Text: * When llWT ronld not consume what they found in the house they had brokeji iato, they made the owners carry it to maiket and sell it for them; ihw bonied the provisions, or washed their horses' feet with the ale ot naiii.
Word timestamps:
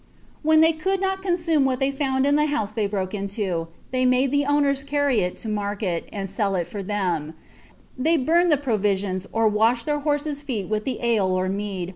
* 0.25 0.41
When 0.41 0.63
llWT 0.63 0.79
ronld 0.81 0.99
not 0.99 1.21
consume 1.21 1.63
what 1.63 1.79
they 1.79 1.91
found 1.91 2.25
in 2.25 2.35
the 2.35 2.47
house 2.47 2.71
they 2.71 2.81
had 2.87 2.91
brokeji 2.91 3.45
iato, 3.45 3.67
they 3.91 4.03
made 4.03 4.31
the 4.31 4.45
owners 4.45 4.83
carry 4.83 5.19
it 5.21 5.37
to 5.37 5.47
maiket 5.47 6.05
and 6.11 6.27
sell 6.27 6.55
it 6.55 6.65
for 6.65 6.81
them; 6.81 7.35
ihw 8.01 8.25
bonied 8.25 8.49
the 8.49 8.57
provisions, 8.57 9.27
or 9.31 9.47
washed 9.47 9.85
their 9.85 9.99
horses' 9.99 10.41
feet 10.41 10.67
with 10.67 10.85
the 10.85 10.97
ale 11.03 11.27
ot 11.35 11.51
naiii. 11.51 11.89